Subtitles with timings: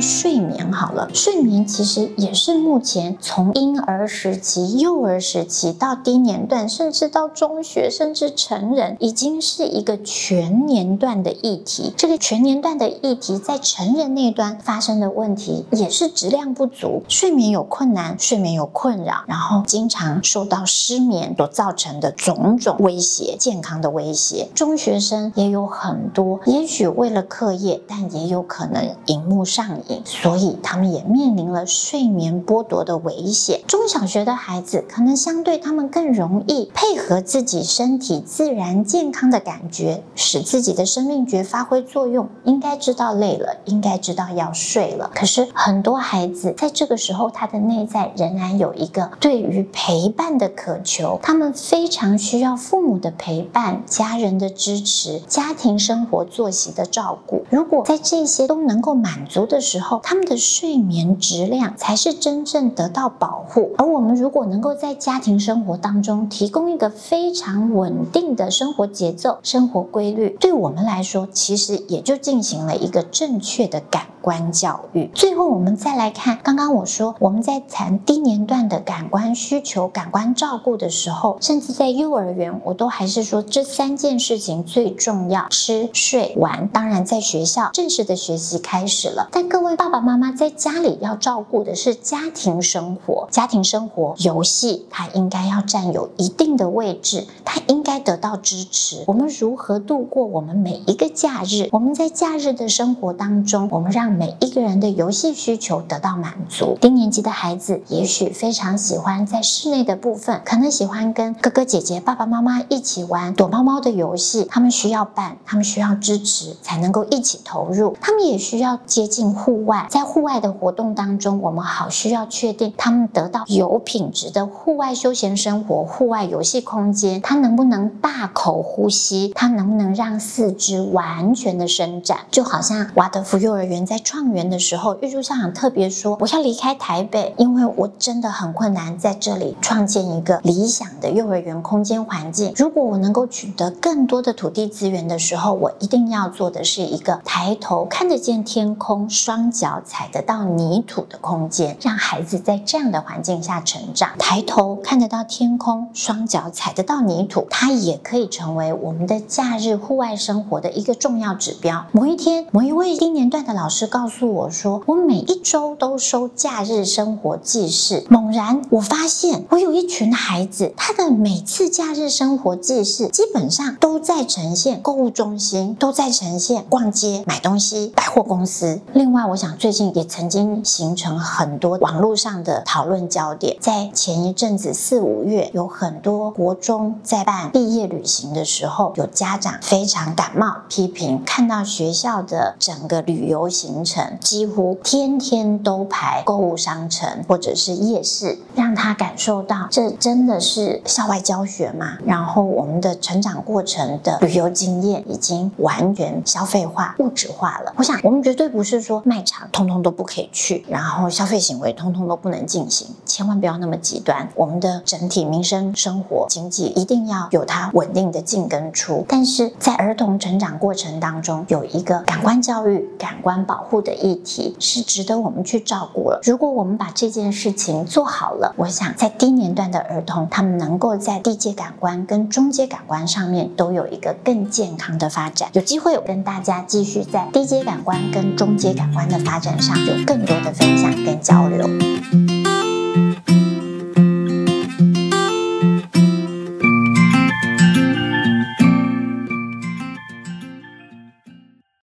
[0.00, 11.92] 睡眠好了，睡眠其实也是目前从婴儿时期、幼儿时期到低年段，甚至到中学，甚至成人，已经是一个全年段的议题。
[11.96, 24.48] 这个全年段的议题在成人那端发生的问题，也是质量不足，睡眠有困难，睡眠有困扰，然后经常受到失眠所造成的种种威胁，健康的威胁。
[24.54, 33.60] 中学生也有很多，也许为了课业，但也有可能荧幕上所以他们也面临了睡眠剥夺的危险。
[33.66, 42.28] 中小学的孩子可能相对他们更容易配合自己身体自然健康的感觉，使自己的生命觉发挥作用。
[42.44, 45.10] 应该知道累了，应该知道要睡了。
[45.14, 57.44] 可是很多孩子在这个时候，他的内在仍然有一个对于陪伴的渴求，他们非常需要父母的陪伴、家人的支持、家庭生活作息的照顾。
[57.50, 63.72] 如果在这些都能够满足的时候，他们的睡眠质量才是真正得到保护。
[63.78, 75.10] 而我们如果能够在家庭生活当中提供一个非常稳定的生活节奏、生活规律，对我们来说，其实也就进行了一个正确的感官教育。
[75.14, 86.68] 最后，我们再来看，刚刚我说我们在谈低年段的感官需求、感官照顾的时候，甚至在幼儿园，我都还是说这三件事情最重要：吃、睡、玩。
[86.68, 93.28] 当然，在学校正式的学习开始了，但各位爸爸妈妈在家里要照顾的是家庭生活。
[93.30, 99.04] 家庭生活，游戏它应该要占有一定的位置，它应该得到支持。
[99.06, 101.68] 我们如何度过我们每一个假日？
[101.72, 106.76] 我们在假日的生活当中，我们让每一个人的游戏需求得到满足。
[106.80, 114.46] 低年级的孩子也许非常喜欢在室内的部分，可能喜欢跟哥哥姐姐、爸爸妈妈一起玩躲猫猫的游戏。
[114.50, 117.96] 他们需要伴，他们需要支持，才能够一起投入。
[118.00, 127.20] 他们也需要接近户外，在户外的活动当中，我们好需要确定他们得到有品质的户外休闲生活、户外游戏空间。
[127.22, 129.32] 他能不能大口呼吸？
[129.34, 132.20] 他能不能让四肢完全的伸展？
[132.30, 142.52] 就好像瓦德福幼儿园在创园的时候，玉珠校长特别说：“我要离开台北，因为我真的很困难，在这里创建一个理想的幼儿园空间环境。
[142.56, 154.10] 如果我能够取得更多的土地资源的时候，我一定要做的是一个抬头看得见天空、双脚踩得到泥土的空间，让孩子在这样的环境下成长。
[154.18, 161.86] 抬头看得到天空，双脚踩得到泥土，它也可以成为我们的假日户外生活的一个重要指标。
[161.92, 178.80] 某一天，某一位低年段的老师告诉我说：“我每一周都收假日生活记事，猛然我发现我有一群孩子，他的每次假日生活记事基本上都在呈现购物中心，都在呈现逛街买东西、百货公司。
[178.92, 201.98] 另外，我想最近也曾经形成很多网络上的讨论焦点，在前一阵子四五月，有很多国中在办毕业旅行的时候，有家长非常感冒批评，看到学校的整个旅游行程几乎天天都排购物商城或者是夜市，让他感受到这真的是校外教学吗？
[202.04, 207.72] 然后我们的成长过程的旅游经验已经完全消费化、物质化了。
[207.76, 214.28] 我想我们绝对不是说卖场通通都不可以去，然后消费行为通通都不能进行，千万不要那么极端。
[214.34, 226.18] 我们的整体民生生活经济一定要有它稳定的进跟出，但是在儿童成长过程当中，有一个感官教育、感官保护的议题是值得我们去照顾了。
[226.22, 235.50] 如果我们把这件事情做好了，我想在低年段的儿童，他们能够在低阶感官跟中阶感官上面都有一个更健康的发展。
[235.52, 242.29] 有机会我跟大家继续在低阶感官跟中阶感官的发展上有更多的分享跟交流。